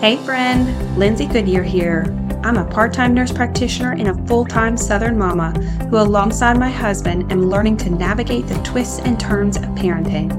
[0.00, 2.06] Hey, friend, Lindsay Goodyear here.
[2.44, 5.50] I'm a part time nurse practitioner and a full time Southern mama
[5.90, 10.30] who, alongside my husband, am learning to navigate the twists and turns of parenting.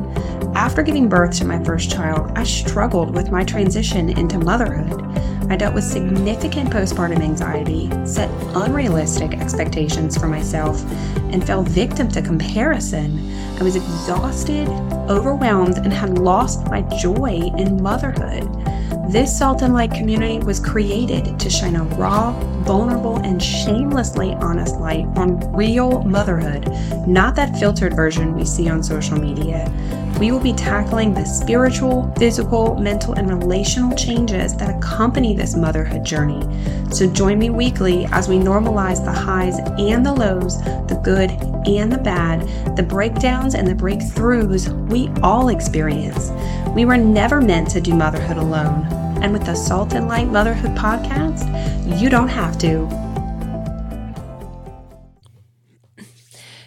[0.56, 5.04] After giving birth to my first child, I struggled with my transition into motherhood.
[5.52, 10.82] I dealt with significant postpartum anxiety, set unrealistic expectations for myself,
[11.34, 13.36] and fell victim to comparison.
[13.60, 14.70] I was exhausted,
[15.10, 18.48] overwhelmed, and had lost my joy in motherhood.
[19.10, 22.32] This Salt and Light community was created to shine a raw,
[22.62, 26.68] vulnerable, and shamelessly honest light on real motherhood,
[27.08, 29.68] not that filtered version we see on social media.
[30.20, 36.06] We will be tackling the spiritual, physical, mental, and relational changes that accompany this motherhood
[36.06, 36.44] journey.
[36.92, 41.32] So join me weekly as we normalize the highs and the lows, the good
[41.68, 42.42] and the bad,
[42.76, 46.30] the breakdowns and the breakthroughs we all experience.
[46.76, 48.88] We were never meant to do motherhood alone.
[49.24, 52.86] And with the Salt and Light Motherhood podcast, you don't have to.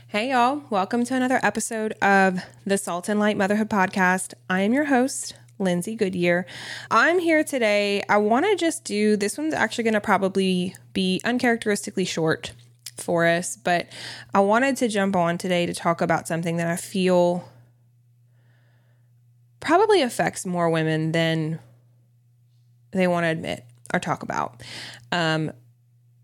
[0.08, 0.62] Hey, y'all.
[0.70, 4.34] Welcome to another episode of the Salt and Light Motherhood podcast.
[4.50, 6.46] I am your host, Lindsay Goodyear.
[6.90, 8.02] I'm here today.
[8.08, 12.52] I want to just do this one's actually going to probably be uncharacteristically short
[12.96, 13.86] for us, but
[14.34, 17.48] I wanted to jump on today to talk about something that I feel
[19.62, 21.58] probably affects more women than
[22.90, 24.62] they want to admit or talk about,
[25.10, 25.52] um,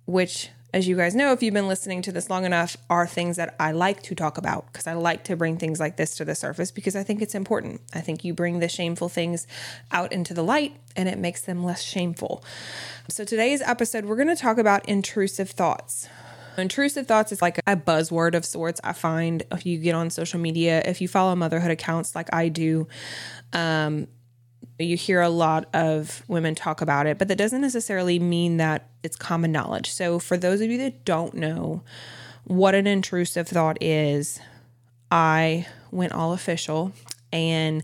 [0.06, 3.36] which, as you guys know, if you've been listening to this long enough, are things
[3.36, 6.24] that I like to talk about because I like to bring things like this to
[6.24, 7.80] the surface because I think it's important.
[7.94, 9.46] I think you bring the shameful things
[9.92, 12.44] out into the light and it makes them less shameful.
[13.08, 16.08] So, today's episode, we're going to talk about intrusive thoughts.
[16.58, 18.80] Intrusive thoughts is like a buzzword of sorts.
[18.82, 22.48] I find if you get on social media, if you follow motherhood accounts like I
[22.48, 22.88] do,
[23.52, 24.08] um,
[24.78, 28.88] you hear a lot of women talk about it, but that doesn't necessarily mean that
[29.02, 29.90] it's common knowledge.
[29.90, 31.82] So, for those of you that don't know
[32.44, 34.40] what an intrusive thought is,
[35.10, 36.92] I went all official
[37.32, 37.82] and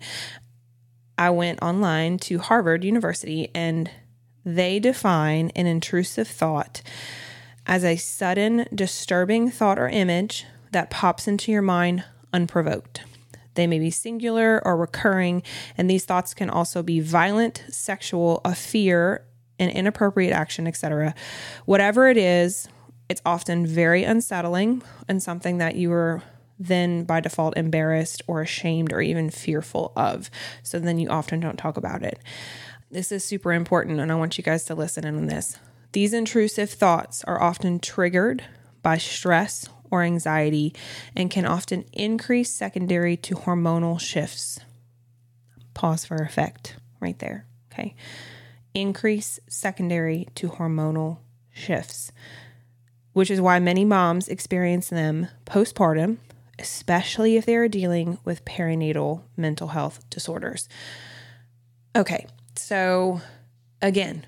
[1.18, 3.90] I went online to Harvard University and
[4.44, 6.82] they define an intrusive thought
[7.66, 13.02] as a sudden, disturbing thought or image that pops into your mind unprovoked.
[13.54, 15.42] They may be singular or recurring,
[15.76, 19.24] and these thoughts can also be violent, sexual, a fear,
[19.58, 21.14] an inappropriate action, etc.
[21.64, 22.68] Whatever it is,
[23.08, 26.22] it's often very unsettling and something that you are
[26.58, 30.30] then by default embarrassed or ashamed or even fearful of.
[30.62, 32.18] So then you often don't talk about it.
[32.90, 35.58] This is super important, and I want you guys to listen in on this.
[35.94, 38.42] These intrusive thoughts are often triggered
[38.82, 40.74] by stress or anxiety
[41.14, 44.58] and can often increase secondary to hormonal shifts.
[45.72, 47.46] Pause for effect right there.
[47.72, 47.94] Okay.
[48.74, 51.18] Increase secondary to hormonal
[51.52, 52.10] shifts,
[53.12, 56.16] which is why many moms experience them postpartum,
[56.58, 60.68] especially if they are dealing with perinatal mental health disorders.
[61.94, 62.26] Okay.
[62.56, 63.20] So,
[63.80, 64.26] again,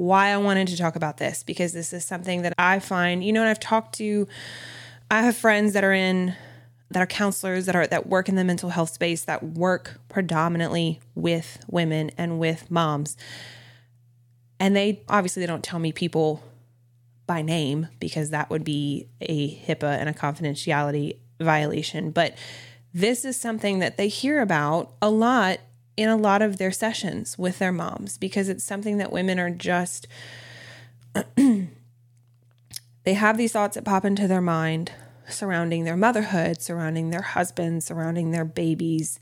[0.00, 3.34] why I wanted to talk about this because this is something that I find, you
[3.34, 4.26] know, and I've talked to
[5.10, 6.34] I have friends that are in
[6.90, 11.00] that are counselors that are that work in the mental health space that work predominantly
[11.14, 13.18] with women and with moms.
[14.58, 16.42] And they obviously they don't tell me people
[17.26, 22.34] by name because that would be a HIPAA and a confidentiality violation, but
[22.94, 25.60] this is something that they hear about a lot
[26.00, 29.50] in a lot of their sessions with their moms because it's something that women are
[29.50, 30.06] just
[31.36, 31.68] they
[33.14, 34.92] have these thoughts that pop into their mind
[35.28, 39.20] surrounding their motherhood, surrounding their husbands, surrounding their babies,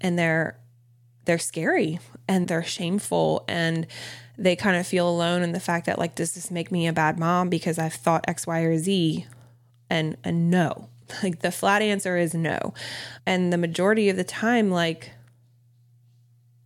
[0.00, 0.58] and they're
[1.26, 3.86] they're scary and they're shameful and
[4.38, 6.92] they kind of feel alone in the fact that like does this make me a
[6.92, 9.26] bad mom because I've thought X, Y, or Z?
[9.88, 10.88] And and no.
[11.22, 12.74] Like the flat answer is no.
[13.24, 15.12] And the majority of the time, like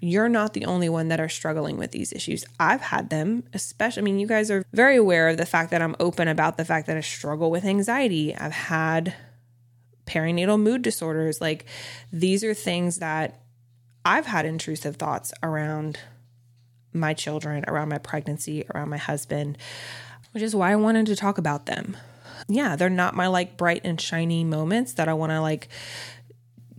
[0.00, 2.45] you're not the only one that are struggling with these issues.
[2.59, 5.83] I've had them, especially, I mean, you guys are very aware of the fact that
[5.83, 8.34] I'm open about the fact that I struggle with anxiety.
[8.34, 9.15] I've had
[10.07, 11.41] perinatal mood disorders.
[11.41, 11.66] Like,
[12.13, 13.41] these are things that
[14.04, 16.01] I've had intrusive thoughts around
[16.92, 19.59] my children, around my pregnancy, around my husband,
[20.33, 21.97] which is why I wanted to talk about them.
[22.48, 25.69] Yeah, they're not my like bright and shiny moments that I want to like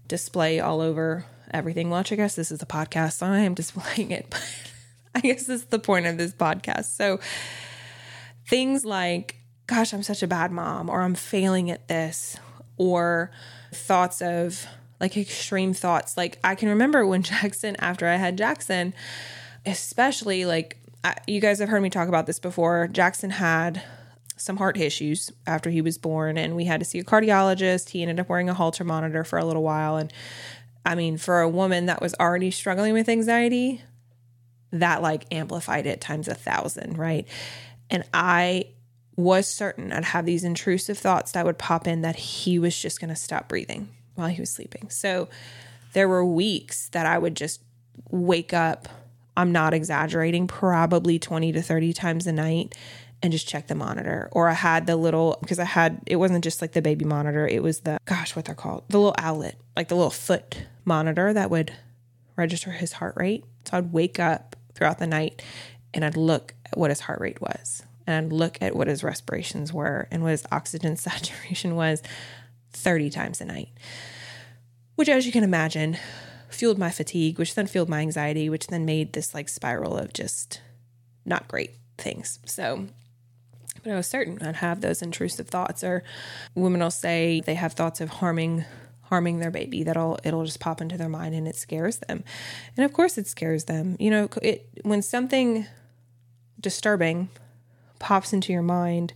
[0.07, 1.89] display all over everything.
[1.89, 4.43] Well, I guess this is a podcast, so I am displaying it, but
[5.15, 6.85] I guess this is the point of this podcast.
[6.95, 7.19] So
[8.47, 9.37] things like,
[9.67, 12.37] gosh, I'm such a bad mom, or I'm failing at this,
[12.77, 13.31] or
[13.73, 14.65] thoughts of
[14.99, 16.17] like extreme thoughts.
[16.17, 18.93] Like I can remember when Jackson, after I had Jackson,
[19.65, 22.87] especially like I, you guys have heard me talk about this before.
[22.87, 23.83] Jackson had
[24.37, 27.89] some heart issues after he was born, and we had to see a cardiologist.
[27.89, 29.97] He ended up wearing a Holter monitor for a little while.
[29.97, 30.11] And
[30.85, 33.81] I mean, for a woman that was already struggling with anxiety,
[34.71, 37.27] that like amplified it times a thousand, right?
[37.89, 38.65] And I
[39.15, 42.99] was certain I'd have these intrusive thoughts that would pop in that he was just
[42.99, 44.89] going to stop breathing while he was sleeping.
[44.89, 45.29] So
[45.93, 47.61] there were weeks that I would just
[48.09, 48.87] wake up,
[49.35, 52.75] I'm not exaggerating, probably 20 to 30 times a night
[53.21, 54.29] and just check the monitor.
[54.31, 57.47] Or I had the little, because I had, it wasn't just like the baby monitor,
[57.47, 61.31] it was the, gosh, what they're called, the little Owlet, like the little foot monitor
[61.31, 61.71] that would
[62.35, 63.45] register his heart rate.
[63.63, 65.41] So I'd wake up throughout the night
[65.93, 69.01] and I'd look at what his heart rate was and I'd look at what his
[69.01, 72.03] respirations were and what his oxygen saturation was
[72.73, 73.69] 30 times a night,
[74.95, 75.97] which, as you can imagine,
[76.49, 80.11] fueled my fatigue, which then fueled my anxiety, which then made this like spiral of
[80.11, 80.59] just
[81.25, 82.39] not great things.
[82.45, 82.87] So,
[83.81, 86.03] but I was certain I'd have those intrusive thoughts, or
[86.53, 88.65] women will say they have thoughts of harming
[89.11, 92.23] harming their baby that'll it'll just pop into their mind and it scares them.
[92.77, 93.97] And of course it scares them.
[93.99, 95.67] You know it when something
[96.59, 97.27] disturbing
[97.99, 99.13] pops into your mind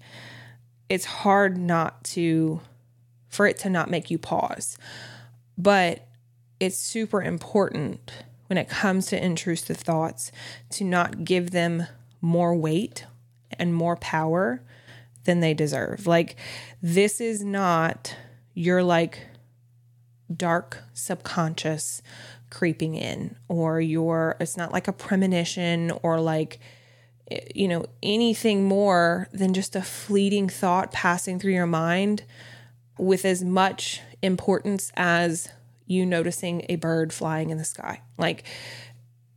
[0.90, 2.60] it's hard not to
[3.30, 4.78] for it to not make you pause.
[5.58, 6.06] But
[6.60, 8.12] it's super important
[8.48, 10.30] when it comes to intrusive thoughts
[10.72, 11.88] to not give them
[12.20, 13.06] more weight
[13.58, 14.62] and more power
[15.24, 16.06] than they deserve.
[16.06, 16.36] Like
[16.82, 18.14] this is not
[18.54, 19.20] your like
[20.34, 22.02] dark subconscious
[22.50, 26.60] creeping in or your it's not like a premonition or like
[27.30, 32.24] eh, you know anything more than just a fleeting thought passing through your mind
[32.98, 35.50] with as much importance as
[35.86, 38.02] you noticing a bird flying in the sky.
[38.18, 38.44] Like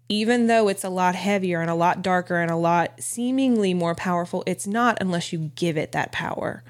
[0.08, 3.94] even though it's a lot heavier and a lot darker and a lot seemingly more
[3.94, 6.62] powerful it's not unless you give it that power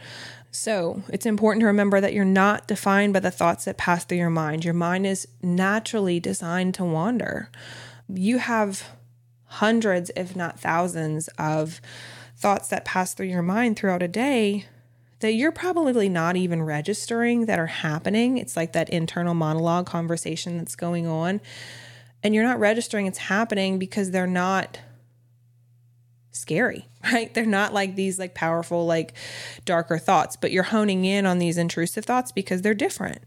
[0.51, 4.19] so it's important to remember that you're not defined by the thoughts that pass through
[4.19, 4.65] your mind.
[4.65, 7.51] Your mind is naturally designed to wander.
[8.09, 8.85] You have
[9.45, 11.81] hundreds, if not thousands, of
[12.37, 14.67] thoughts that pass through your mind throughout a day
[15.21, 18.39] that you're probably not even registering that are happening.
[18.39, 21.41] It's like that internal monologue conversation that's going on.
[22.23, 24.79] And you're not registering it's happening because they're not
[26.39, 27.33] scary, right?
[27.33, 29.15] They're not like these like powerful, like
[29.65, 33.23] darker thoughts, but you're honing in on these intrusive thoughts because they're different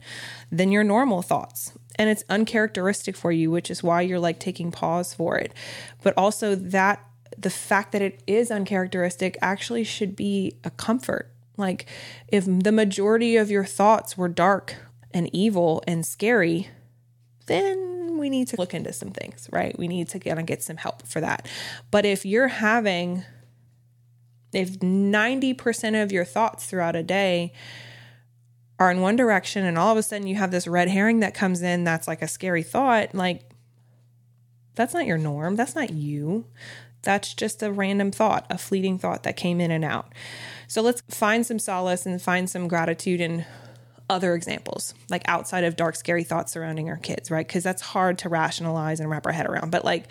[0.52, 1.74] than your normal thoughts.
[1.96, 5.54] And it's uncharacteristic for you, which is why you're like taking pause for it.
[6.02, 7.06] But also that
[7.38, 11.32] the fact that it is uncharacteristic actually should be a comfort.
[11.58, 11.86] Like
[12.28, 14.76] if the majority of your thoughts were dark
[15.14, 16.70] and evil and scary,
[17.48, 19.78] then we need to look into some things, right?
[19.78, 21.50] We need to kind of get some help for that.
[21.92, 23.26] But if you're having,
[24.54, 27.52] if 90% of your thoughts throughout a day
[28.80, 31.34] are in one direction and all of a sudden you have this red herring that
[31.34, 33.42] comes in that's like a scary thought, like
[34.76, 35.56] that's not your norm.
[35.56, 36.46] That's not you.
[37.04, 40.14] That's just a random thought, a fleeting thought that came in and out.
[40.68, 43.46] So let's find some solace and find some gratitude in
[44.12, 47.48] other examples, like outside of dark, scary thoughts surrounding our kids, right?
[47.48, 49.72] Because that's hard to rationalize and wrap our head around.
[49.72, 50.08] But like,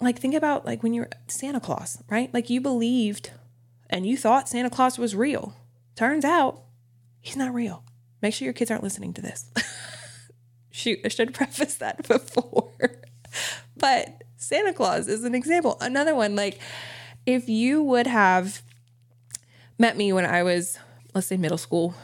[0.00, 2.34] like think about like when you're Santa Claus, right?
[2.34, 3.30] Like you believed
[3.88, 5.54] and you thought Santa Claus was real.
[5.94, 6.62] Turns out
[7.20, 7.84] he's not real.
[8.20, 9.48] Make sure your kids aren't listening to this.
[10.72, 12.72] Shoot, I should preface that before.
[13.76, 15.78] but Santa Claus is an example.
[15.80, 16.58] Another one, like
[17.24, 18.62] if you would have
[19.78, 20.76] met me when I was,
[21.14, 21.94] let's say, middle school,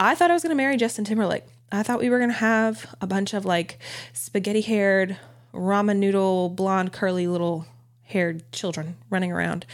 [0.00, 1.44] I thought I was going to marry Justin Timberlake.
[1.70, 3.78] I thought we were going to have a bunch of like
[4.14, 5.18] spaghetti haired,
[5.52, 7.66] ramen noodle, blonde, curly little
[8.04, 9.66] haired children running around.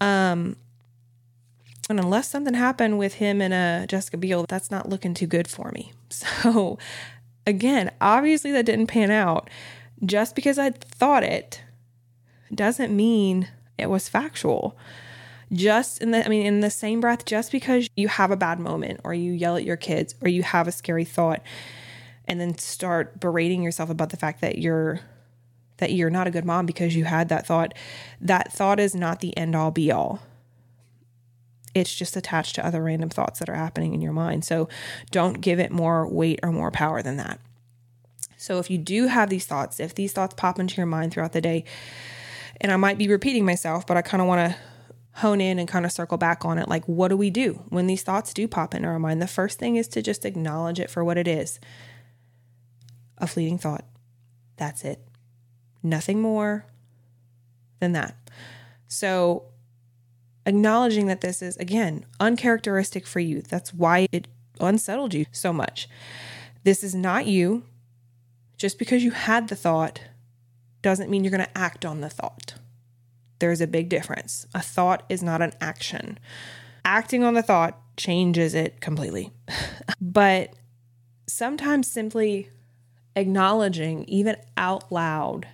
[0.00, 0.56] Um,
[1.90, 5.46] and unless something happened with him and uh, Jessica Biel, that's not looking too good
[5.46, 5.92] for me.
[6.14, 6.78] So,
[7.44, 9.50] again, obviously that didn't pan out.
[10.04, 11.60] Just because I thought it
[12.54, 14.76] doesn't mean it was factual
[15.52, 18.58] just in the I mean in the same breath just because you have a bad
[18.58, 21.42] moment or you yell at your kids or you have a scary thought
[22.26, 25.00] and then start berating yourself about the fact that you're
[25.78, 27.74] that you're not a good mom because you had that thought
[28.20, 30.20] that thought is not the end all be all.
[31.74, 34.44] It's just attached to other random thoughts that are happening in your mind.
[34.44, 34.68] So
[35.10, 37.40] don't give it more weight or more power than that.
[38.36, 41.32] So if you do have these thoughts if these thoughts pop into your mind throughout
[41.32, 41.64] the day
[42.60, 44.58] and I might be repeating myself but I kind of want to
[45.16, 46.68] hone in and kind of circle back on it.
[46.68, 49.22] Like, what do we do when these thoughts do pop into our mind?
[49.22, 51.60] The first thing is to just acknowledge it for what it is
[53.18, 53.84] a fleeting thought.
[54.56, 55.00] That's it.
[55.84, 56.66] nothing more
[57.78, 58.16] than that.
[58.88, 59.44] So,
[60.46, 63.42] acknowledging that this is, again, uncharacteristic for you.
[63.42, 64.28] That's why it
[64.60, 65.88] unsettled you so much.
[66.64, 67.64] This is not you.
[68.56, 70.00] Just because you had the thought
[70.80, 72.54] doesn't mean you're going to act on the thought.
[73.38, 74.46] There's a big difference.
[74.54, 76.18] A thought is not an action.
[76.84, 79.32] Acting on the thought changes it completely.
[80.00, 80.54] but
[81.26, 82.48] sometimes simply
[83.16, 85.46] acknowledging, even out loud,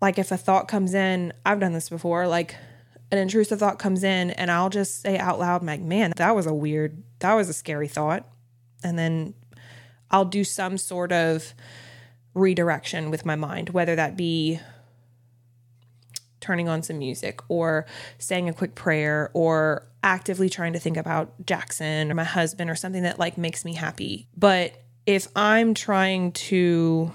[0.00, 2.56] like if a thought comes in, I've done this before, like
[3.10, 6.46] an intrusive thought comes in and I'll just say out loud, like, man, that was
[6.46, 8.26] a weird, that was a scary thought.
[8.82, 9.34] And then
[10.10, 11.54] I'll do some sort of
[12.34, 14.58] redirection with my mind, whether that be
[16.42, 17.86] turning on some music or
[18.18, 22.74] saying a quick prayer or actively trying to think about Jackson or my husband or
[22.74, 24.26] something that like makes me happy.
[24.36, 27.12] But if I'm trying to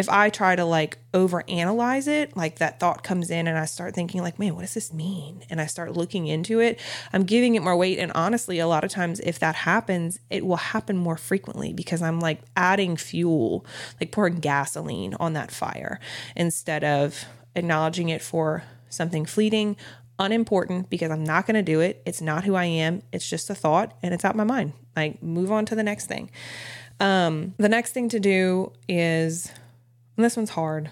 [0.00, 3.94] if I try to like overanalyze it, like that thought comes in and I start
[3.94, 5.44] thinking like, man, what does this mean?
[5.50, 6.80] And I start looking into it,
[7.12, 7.98] I'm giving it more weight.
[7.98, 12.00] And honestly, a lot of times if that happens, it will happen more frequently because
[12.00, 13.66] I'm like adding fuel,
[14.00, 16.00] like pouring gasoline on that fire
[16.34, 19.76] instead of acknowledging it for something fleeting,
[20.18, 22.02] unimportant because I'm not going to do it.
[22.04, 23.02] It's not who I am.
[23.12, 24.72] It's just a thought and it's out of my mind.
[24.96, 26.30] Like move on to the next thing.
[26.98, 29.50] Um, the next thing to do is
[30.20, 30.90] and this one's hard.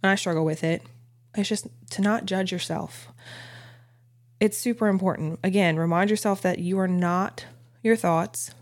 [0.00, 0.80] And I struggle with it.
[1.34, 3.08] It's just to not judge yourself.
[4.38, 5.40] It's super important.
[5.42, 7.46] Again, remind yourself that you are not
[7.82, 8.52] your thoughts.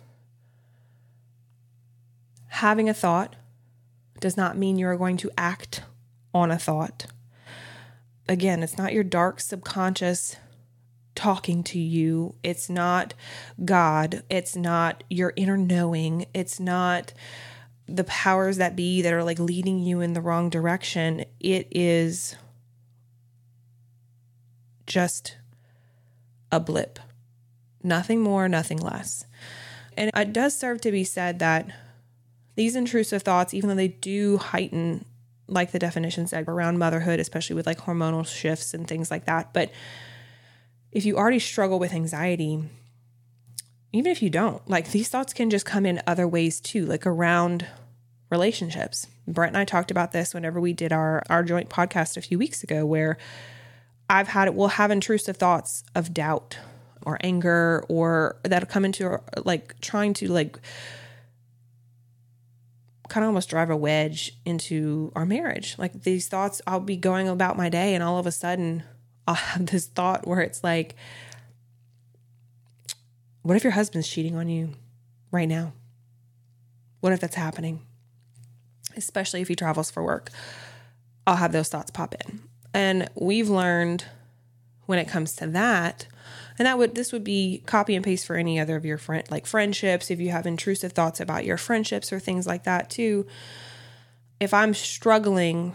[2.47, 3.37] Having a thought
[4.19, 5.83] does not mean you are going to act
[6.37, 7.07] on a thought.
[8.29, 10.37] Again, it's not your dark subconscious
[11.15, 12.35] talking to you.
[12.43, 13.15] It's not
[13.65, 14.23] God.
[14.29, 16.27] It's not your inner knowing.
[16.35, 17.15] It's not
[17.89, 22.37] the powers that be that are like leading you in the wrong direction, it is
[24.87, 25.37] just
[26.51, 26.99] a blip.
[27.83, 29.25] Nothing more, nothing less.
[29.97, 31.71] And it does serve to be said that
[32.57, 35.05] these intrusive thoughts, even though they do heighten,
[35.49, 39.53] like the definition said, around motherhood, especially with like hormonal shifts and things like that.
[39.53, 39.71] But
[40.93, 42.63] if you already struggle with anxiety,
[43.93, 47.07] even if you don't, like these thoughts can just come in other ways too, like
[47.07, 47.67] around
[48.31, 49.07] relationships.
[49.27, 52.39] Brett and I talked about this whenever we did our our joint podcast a few
[52.39, 53.19] weeks ago where
[54.09, 56.59] I've had we'll have intrusive thoughts of doubt
[57.03, 60.59] or anger or that'll come into like trying to like
[63.09, 65.77] kind of almost drive a wedge into our marriage.
[65.79, 68.83] Like these thoughts, I'll be going about my day and all of a sudden
[69.29, 70.95] I'll have this thought where it's like,
[73.43, 74.75] what if your husband's cheating on you
[75.31, 75.73] right now?
[77.01, 77.81] What if that's happening?
[78.97, 80.31] Especially if he travels for work.
[81.27, 82.41] I'll have those thoughts pop in.
[82.73, 84.05] And we've learned
[84.87, 86.07] when it comes to that,
[86.59, 89.25] and that would this would be copy and paste for any other of your friend
[89.31, 93.27] like friendships, if you have intrusive thoughts about your friendships or things like that too.
[94.39, 95.75] If I'm struggling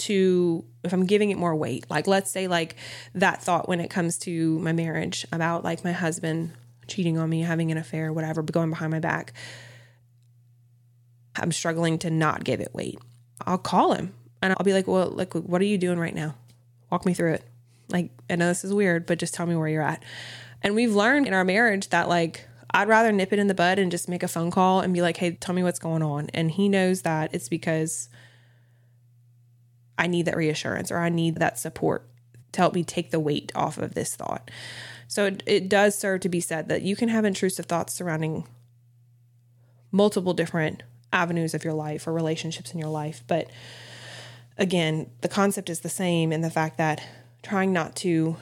[0.00, 1.84] to if I'm giving it more weight.
[1.90, 2.76] Like let's say like
[3.14, 6.52] that thought when it comes to my marriage about like my husband
[6.86, 9.32] cheating on me, having an affair, whatever, going behind my back.
[11.36, 12.98] I'm struggling to not give it weight.
[13.46, 16.34] I'll call him and I'll be like, "Well, like what are you doing right now?
[16.90, 17.44] Walk me through it."
[17.90, 20.02] Like, I know this is weird, but just tell me where you're at.
[20.62, 23.78] And we've learned in our marriage that like I'd rather nip it in the bud
[23.78, 26.28] and just make a phone call and be like, "Hey, tell me what's going on."
[26.34, 28.08] And he knows that it's because
[29.98, 32.08] I need that reassurance or I need that support
[32.52, 34.50] to help me take the weight off of this thought.
[35.08, 38.46] So it, it does serve to be said that you can have intrusive thoughts surrounding
[39.90, 40.82] multiple different
[41.12, 43.24] avenues of your life or relationships in your life.
[43.26, 43.50] But
[44.56, 47.02] again, the concept is the same in the fact that
[47.42, 48.36] trying not to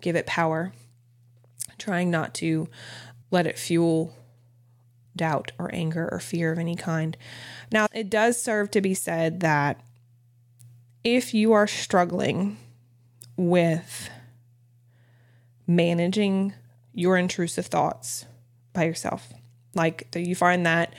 [0.00, 0.72] give it power,
[1.78, 2.68] trying not to
[3.30, 4.14] let it fuel
[5.16, 7.16] doubt or anger or fear of any kind.
[7.70, 9.80] Now, it does serve to be said that
[11.04, 12.56] if you are struggling
[13.36, 14.08] with
[15.66, 16.54] managing
[16.92, 18.26] your intrusive thoughts
[18.72, 19.32] by yourself,
[19.74, 20.94] like you find that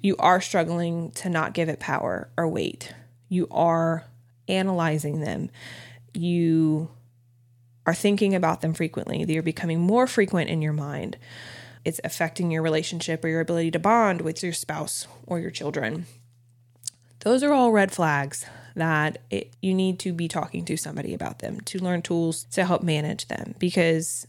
[0.00, 2.92] you are struggling to not give it power or weight,
[3.28, 4.04] you are
[4.48, 5.50] analyzing them,
[6.14, 6.90] you
[7.86, 11.16] are thinking about them frequently, they're becoming more frequent in your mind.
[11.84, 16.06] It's affecting your relationship or your ability to bond with your spouse or your children.
[17.20, 21.40] Those are all red flags that it, you need to be talking to somebody about
[21.40, 24.26] them to learn tools to help manage them because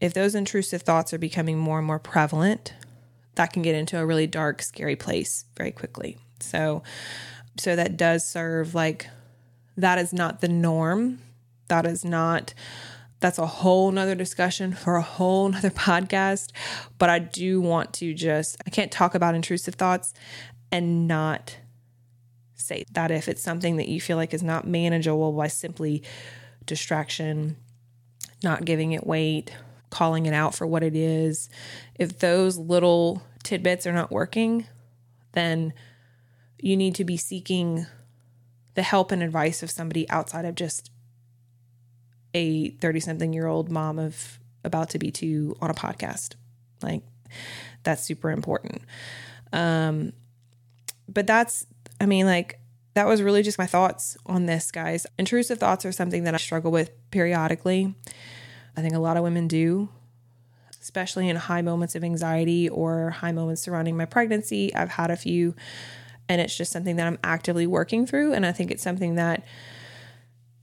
[0.00, 2.74] if those intrusive thoughts are becoming more and more prevalent,
[3.36, 6.18] that can get into a really dark, scary place very quickly.
[6.40, 6.82] So,
[7.58, 9.08] so that does serve like
[9.76, 11.20] that is not the norm.
[11.68, 12.54] That is not
[13.20, 16.50] that's a whole nother discussion for a whole nother podcast.
[16.98, 20.12] But I do want to just I can't talk about intrusive thoughts
[20.70, 21.56] and not
[22.54, 26.02] say that if it's something that you feel like is not manageable by simply
[26.66, 27.56] distraction,
[28.42, 29.56] not giving it weight,
[29.90, 31.48] calling it out for what it is,
[31.94, 34.66] if those little tidbits are not working,
[35.32, 35.72] then
[36.58, 37.86] you need to be seeking
[38.74, 40.90] the help and advice of somebody outside of just
[42.34, 46.34] a 30 something year old mom of about to be two on a podcast.
[46.82, 47.02] Like
[47.82, 48.82] that's super important.
[49.52, 50.12] Um
[51.08, 51.66] but that's
[52.00, 52.58] I mean like
[52.94, 55.06] that was really just my thoughts on this guys.
[55.18, 57.94] Intrusive thoughts are something that I struggle with periodically.
[58.76, 59.88] I think a lot of women do,
[60.80, 64.74] especially in high moments of anxiety or high moments surrounding my pregnancy.
[64.74, 65.54] I've had a few,
[66.28, 68.32] and it's just something that I'm actively working through.
[68.32, 69.44] And I think it's something that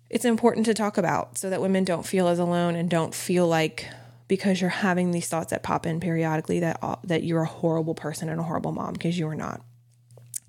[0.09, 3.47] it's important to talk about so that women don't feel as alone and don't feel
[3.47, 3.87] like
[4.27, 7.93] because you're having these thoughts that pop in periodically that uh, that you're a horrible
[7.93, 9.61] person and a horrible mom because you are not.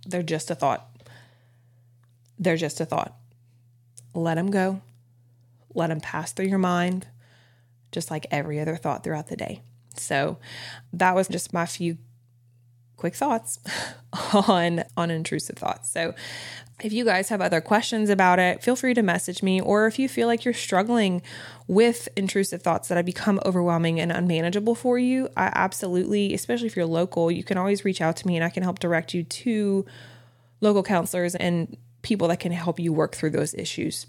[0.07, 0.89] They're just a thought.
[2.39, 3.15] They're just a thought.
[4.15, 4.83] Let them go.
[5.75, 7.07] Let them pass through your mind
[7.93, 9.63] just like every other thought throughout the day.
[9.97, 10.39] So
[10.93, 11.99] that was just my few
[13.03, 13.59] quick thoughts
[14.33, 15.91] on on intrusive thoughts.
[15.91, 16.15] So
[16.85, 19.99] if you guys have other questions about it, feel free to message me or if
[19.99, 21.21] you feel like you're struggling
[21.67, 26.77] with intrusive thoughts that have become overwhelming and unmanageable for you, I absolutely, especially if
[26.77, 29.25] you're local, you can always reach out to me and I can help direct you
[29.25, 29.85] to
[30.61, 34.07] local counselors and people that can help you work through those issues.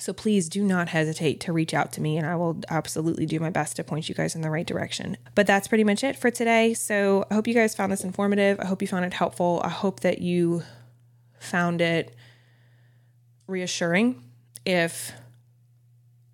[0.00, 3.38] So please do not hesitate to reach out to me, and I will absolutely do
[3.38, 5.18] my best to point you guys in the right direction.
[5.34, 6.72] But that's pretty much it for today.
[6.72, 8.58] So I hope you guys found this informative.
[8.60, 9.60] I hope you found it helpful.
[9.62, 10.62] I hope that you
[11.38, 12.14] found it
[13.46, 14.22] reassuring
[14.64, 15.12] if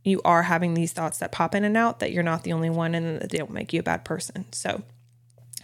[0.05, 2.71] you are having these thoughts that pop in and out, that you're not the only
[2.71, 4.47] one and that they don't make you a bad person.
[4.53, 4.83] So,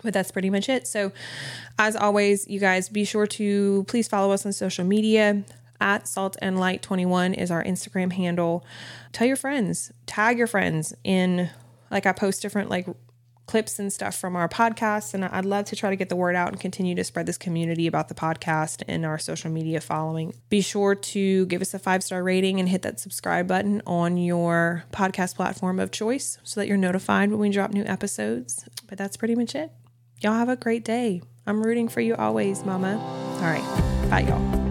[0.03, 0.89] but that's pretty much it.
[0.89, 1.13] So,
[1.79, 5.45] as always, you guys be sure to please follow us on social media
[5.83, 8.65] at salt and light 21 is our Instagram handle.
[9.13, 11.51] Tell your friends, tag your friends in
[11.91, 12.87] like I post different like
[13.47, 16.37] clips and stuff from our podcast and I'd love to try to get the word
[16.37, 20.33] out and continue to spread this community about the podcast and our social media following.
[20.49, 24.85] Be sure to give us a 5-star rating and hit that subscribe button on your
[24.93, 28.65] podcast platform of choice so that you're notified when we drop new episodes.
[28.87, 29.73] But that's pretty much it.
[30.21, 31.21] Y'all have a great day.
[31.45, 32.99] I'm rooting for you always, mama.
[32.99, 34.09] All right.
[34.09, 34.62] Bye y'all.